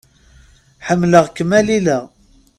[0.87, 1.99] Ḥemmleɣ-kem a Lila.